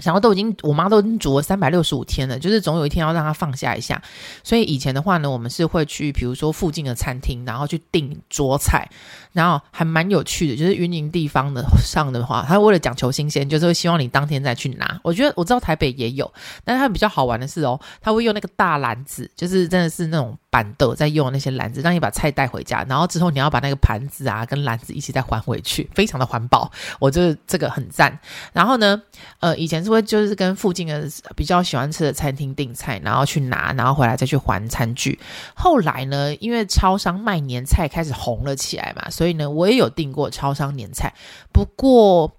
[0.04, 4.02] 然后都已经，我妈都已经煮了三百六十五天了，就是总有一天要让她放下一下。
[4.44, 8.90] 所以以前的话呢，我们是会去，比如说附近的餐厅，然后去订桌菜，
[9.32, 10.56] 然后还蛮有趣的。
[10.56, 15.00] 就是云林地方的上的话，他为了讲求新鲜，就是会希望你当天再去拿。
[15.04, 16.32] 我觉得我知道台北也有，
[16.64, 20.38] 但是它比较好玩的是哦，他会用那个大篮子，就是真的是那种。
[20.52, 28.20] 板凳在用那些篮子，让你把菜带回家，然后之后你要把那个盘子啊跟篮子一起再还回去，非常的环保，我觉得这个很赞。
[28.52, 29.02] 然后呢，
[29.40, 35.18] 呃，以前是会就是跟附近的比较喜欢吃的餐厅订菜，然后去拿，然后回来再去还餐具。
[35.56, 41.14] 后来呢，因为超商卖年菜开始红了起来嘛，所以呢，我也有订过超商年菜。
[41.54, 42.30] 不过，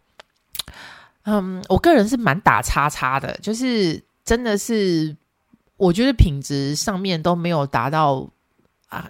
[1.25, 5.17] 嗯，我个人是蛮打叉叉的，就是真的是。
[5.77, 8.29] 我觉得品质上面都没有达到
[8.89, 9.09] 啊，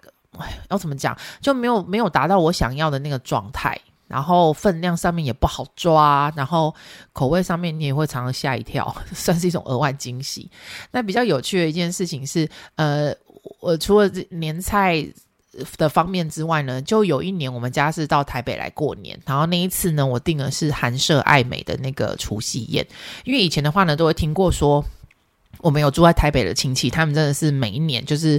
[0.71, 3.79] 要怎么讲，就没有没有达到我想要的那个状态。
[4.09, 6.75] 然后分量上面也不好抓，然后
[7.15, 10.51] 口味上面你也会常常吓一跳， 算是一种额外惊喜。
[10.91, 13.11] 那比较有趣的一件事情是，呃，
[13.61, 15.03] 我除了年菜
[15.79, 22.87] 的方面之外呢，就有一年我们家是到台北来过年，然后那一次呢，我订的是寒舍爱美的那个除夕宴，
[23.25, 24.85] 因为以前的话呢，都会听过说，
[25.63, 28.39] 我们有住在台北的亲戚，他们真的是每一年就是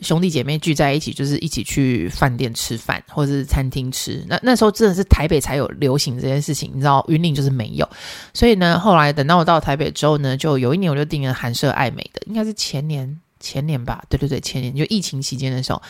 [0.00, 4.24] 兄弟姐妹聚在一起，就是一起去饭店吃饭或者是餐厅吃。
[4.26, 7.88] 那那时候真的是台北才有流行这件事情，你知道云林就是没有。
[8.32, 13.20] 所以呢，后来等到我到台北之后呢，就有一年我就订了寒舍爱美的，应该是前年。
[13.40, 15.82] 前年吧，对对对，前年就疫情期间的时候，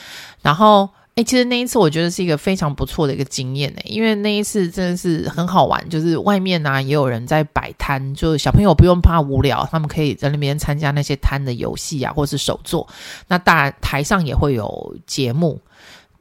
[0.43, 12.89] 然后诶，其实那一次我觉得是一个非常不错的一个经验呢，因为那一次真的是很好玩，就是外面呢、啊、也有人在摆摊，就小朋友不用怕无聊，他们可以在那边参加那些摊的游戏啊，或是手作，
[13.29, 15.61] 那当然台上也会有节目。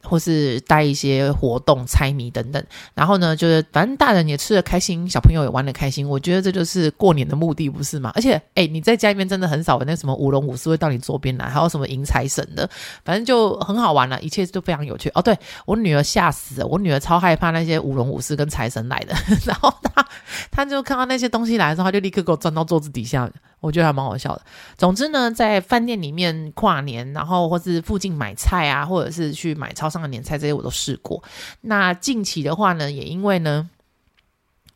[0.04, 6.08] 或是带一些活动、猜谜等等，然后呢，就是反正大人也吃得开心，小朋友也玩得开心。
[6.08, 8.12] 我觉得这就是过年的目的，不是吗？
[8.14, 12.70] 而且，诶，你在家里面真的很少有那什么舞龙舞狮会到你桌边来，还有什么迎财神的，
[13.04, 15.10] 反正就很好玩了，一切都非常有趣。
[15.16, 20.06] 哦，对，我女儿吓死了，我女儿超害怕那些舞龙舞狮跟财神来的， 然后她
[20.52, 23.30] 她就看到那些东西来的时候，她就立刻给我钻到桌子底下。
[23.64, 24.42] 我觉得还蛮好笑的。
[24.78, 31.24] 总之呢，在饭店里面跨年，然后或是附近买菜啊，或者是去买超商的年菜，这些我都试过。
[31.62, 33.70] 那近期的话呢，也因为呢，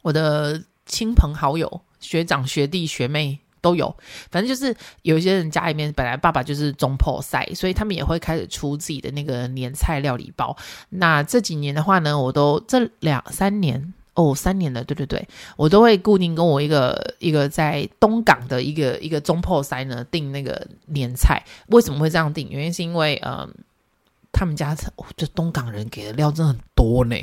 [0.04, 3.94] 我的亲朋好友、学长、学弟、学妹都有，
[4.32, 10.56] 反正就是有一些人家里面本来爸爸就是中破赛，所以他们也会开始出自己的那个年菜料理包。
[10.88, 13.94] 那这几年的话呢，我都这两三年。
[14.18, 21.44] 哦，三年了，对对对，我都会固定跟我一个一个在东港的一个一个中破塞呢订那个年菜。
[21.68, 22.50] 为什么会这样订？
[22.50, 23.48] 原因是因为呃，
[24.32, 24.76] 他们家
[25.16, 27.16] 这、东港人给的料真的很多呢，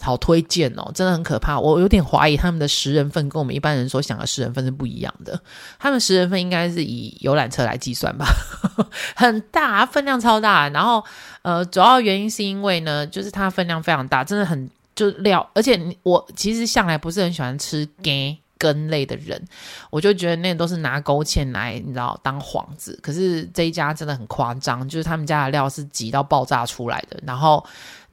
[0.00, 1.60] 好推荐哦，真的很可怕。
[1.60, 5.40] 我有点怀疑他们的十人份跟我们一般人所想的十人份是不一样的。
[5.78, 8.26] 他们十人份应该是以游览车来计算吧，
[9.14, 10.68] 很大，分量超大。
[10.70, 11.04] 然后
[11.42, 14.68] 呃，主要原因是因为呢，就是它分量非常大，真的很。
[14.94, 19.42] 就料，而且我其实向来不是很喜欢吃根根类的人，
[19.90, 22.98] 我就觉得那都是拿勾芡来，你知道当幌子。
[23.02, 27.64] 可是这一家真的很夸张，就是他们家的料是挤到爆炸出来的，然后。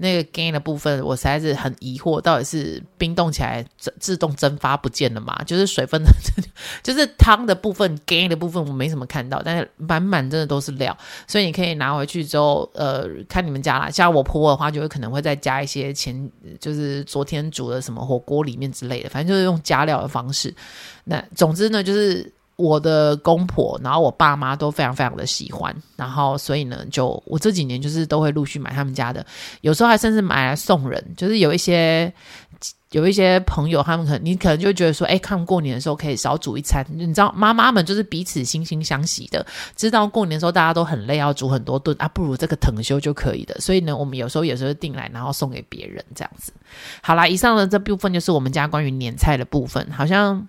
[0.01, 5.37] 那个 G 的部分，我实在是很疑惑，到底是冰冻起来自自动蒸发不见了嘛？
[5.45, 6.09] 就是水分的，
[6.81, 10.97] 就是汤的部分，G 的部分我没什么看到，但是满满真的都是料，
[11.27, 13.89] 所以你可以拿回去之后，呃，看你们家啦。
[13.89, 16.31] 像我婆婆的话，就会可能会再加一些前，
[16.61, 20.55] 就是昨天煮的什么火锅里面之类的，反正就是用加料的方式。
[21.03, 22.33] 那总之呢，就是。
[22.59, 29.25] 我的公婆，然后我爸妈都非常非常的喜欢，然后所以呢，就我这几年就是都会陆续买他们家的，
[29.61, 32.13] 有时候还甚至买来送人，就是有一些
[32.91, 39.45] 有一些朋友，他们可能你可能就觉得说，哎，看过年的时候可以少煮一餐，你知道妈妈们就是彼此惺惺相惜的，
[39.77, 46.51] 知道过年的时候大家都很累，要煮很多顿啊，不如这个腾休就可以的，所以呢，我们有时候也是会订来，然后送给别人这样子。
[47.01, 50.45] 好啦，以上的这部分就是我们家关于年菜的部分，好像。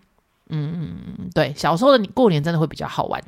[0.51, 3.23] 嗯嗯嗯，对，小时候的你过年真的会比较好玩。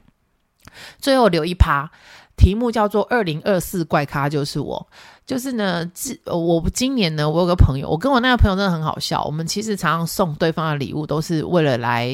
[0.98, 1.90] 最后留一趴，
[2.36, 4.86] 题目叫做“二零二四怪咖就是我”。
[5.24, 9.22] 就是呢，自我今年呢，我有个朋友，我跟我那个朋友真的很好笑。
[9.24, 12.10] 我们其实常常送对方的礼物，都是为了来。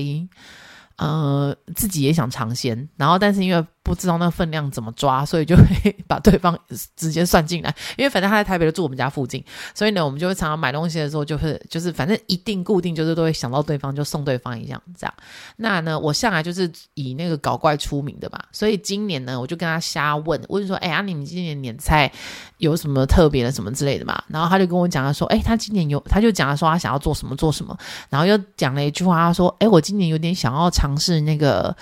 [0.96, 5.64] 呃，自己也想尝鲜，然后但是因为不知道那分量怎么抓，所以就会
[6.06, 6.58] 把对方
[6.96, 7.74] 直接算进来。
[7.96, 9.42] 因为反正他在台北就住我们家附近，
[9.74, 15.14] 所以呢，我们就会常常买东西的时候，就是就是反正一定固定就是都会想到对方，就送对方一样这样。
[15.56, 22.10] 那呢，我向来就是以那个搞怪出名的嘛，所以今年呢，我就跟他瞎问，问说：“哎呀，你们今年年菜
[22.58, 27.76] 有什么特别的什么之类的嘛？”然后他就跟我讲他说：“哎，他今年有，他就讲他说他想要做什么做什么。”
[28.08, 31.74] 然后又讲了一句话，他说：“哎，我今年有点想要。”尝试那个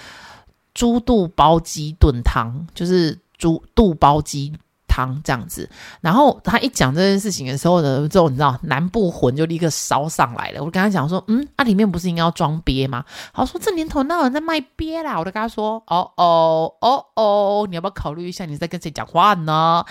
[0.76, 4.52] 猪肚包鸡炖汤，就是猪肚包鸡
[4.86, 5.66] 汤这样子。
[6.02, 10.62] 然后他一讲这件事情的时候呢，之后你知道南部魂就立刻烧上来了。
[10.62, 13.06] 我跟他讲说，嗯，啊、里面不是应该要装鳖吗？
[13.32, 15.18] 他说这年头哪有人在卖鳖啦？
[15.18, 19.82] 我就跟他说，哦哦哦哦，你要不要考虑一下你在跟谁讲话呢？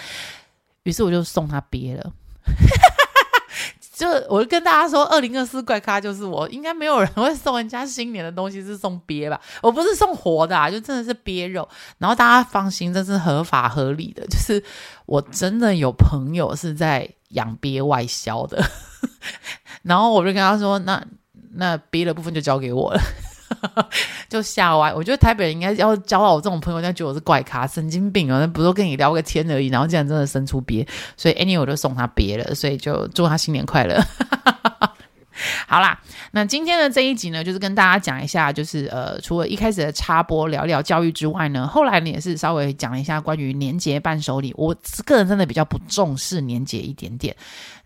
[0.83, 2.11] 于是我就送他鳖了。
[3.95, 9.39] 就我就跟大家说，二零二四怪咖就是我，应该没有人会送人家新年的东西是送鳖吧？
[9.63, 11.67] 我不是送活的啊，就真的是鳖肉。
[11.97, 14.25] 然后大家放心，这是合法合理的。
[14.27, 14.61] 就是
[15.05, 18.61] 我真的有朋友是在养鳖外销的，
[19.81, 21.01] 然后我就跟他说，那
[21.53, 23.01] 那鳖的部分就交给我了。
[24.29, 28.39] 就吓歪，我觉得台北人应该要交到我这种朋友，应该觉得我是怪咖、神经病啊！
[28.39, 34.01] 那不是跟你聊个天而已，然后竟然真的生出鳖，所以 anyway 我就送他鳖了，所以就祝他新年快乐。
[35.67, 35.99] 好啦，
[36.31, 44.53] 那今天的这一集呢，就是跟大家讲一下，就是呃，除了一开始的插播聊聊教育之外呢，后来呢也是稍微讲一下关于年节伴手礼。
[44.55, 44.73] 我
[45.05, 47.35] 个人真的比较不重视年节一点点，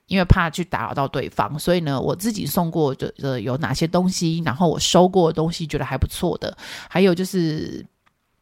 [0.09, 6.57] 因为怕去打扰到对方，所以呢，我自己送过的的有哪些东西，然后我收过的东西觉得还不错的，
[6.89, 7.85] 还有就是。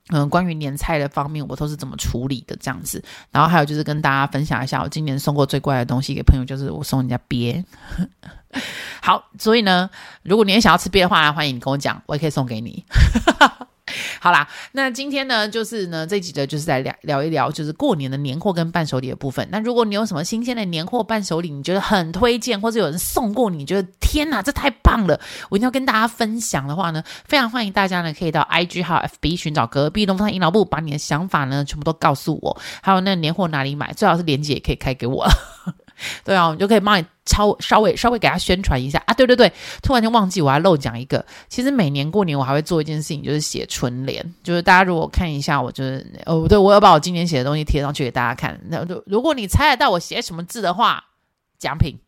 [0.10, 3.04] 嗯，关于年菜的方面，我都是怎么处理的这样子。
[3.30, 7.62] 然后还有就是跟大家分享一下，我今年送过最贵的东西给朋友，就是我送人家鳖。
[9.04, 9.90] 好，所以呢，
[10.24, 12.86] 如果你也想要吃鳖的话，欢迎你跟我讲，我也可以送给你。
[14.20, 19.48] 好啦，那今天呢，就是呢，这集的就是来聊聊一聊，就是过年的年货跟伴手礼的部分。
[19.52, 25.20] 那如果你有什么新鲜的年货伴手礼，你觉得很推荐，或者有人送过你，你觉得天哪，这太棒了，
[25.50, 32.62] 我一定要跟大家分享的话呢，非常欢迎大家呢，可以到 IG 号 FB 寻找隔壁东方阴老部，把你的想法呢，全部都告诉我。
[32.82, 35.28] 还有那年货哪里买，最好是链接也可以开给我。
[36.24, 39.14] 对啊，我们就可以帮你超稍微稍微给他宣传一下啊！
[39.14, 44.34] 对对对，突然间忘记我还漏讲一个，其实每年过年我还会做一件事情，就是写春联。
[44.44, 48.60] 就是大家如果看一下，我就是哦，对，我要把我今年写的东西贴上去给大家看。
[48.70, 51.04] 那如果你猜得到我写什么字的话，
[51.60, 52.00] 奖品。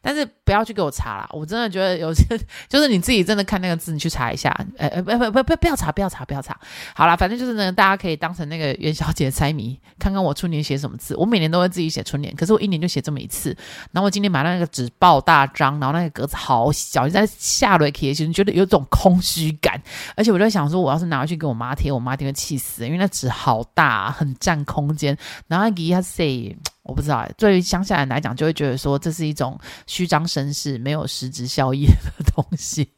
[0.00, 2.24] 但是不要去给我查啦，我真的觉得有些
[2.68, 4.54] 就是你自己真的看那个字，你去查一下。
[4.78, 6.58] 呃呃，不不不不，不要查，不要查，不要查。
[6.94, 11.14] 好啦，反正就是呢，大家可以当成那个元宵节猜谜，看看我春联写什么字。
[11.16, 13.56] 我每年都会自己写春联，可是我一年就写这么一次。
[13.92, 19.80] 然后我今天买了那个纸爆大张，然后那个格子好小，你在下来贴，其实觉得有种空虚感。
[20.16, 25.16] 而且我在想说，我要是拿回去给我妈贴，我妈一定会气死，因为那纸好大，很占空间。
[25.48, 26.56] 然后给她写。
[26.86, 31.94] 我不知道，对于乡下人来讲，就会觉得说这是一种虚张声势、没有实质效益的
[32.34, 32.88] 东西。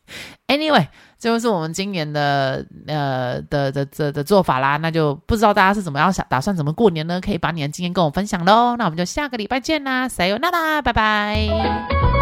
[0.46, 0.86] Anyway，
[1.18, 4.76] 这就是我们今年的呃的的的的做法啦。
[4.76, 7.20] 那就不知道大家是怎么样想，打算怎么过年呢？
[7.20, 8.76] 可以把你的经验跟我分享喽。
[8.76, 12.17] 那我们就下个礼拜见啦，See you，那啦，拜拜。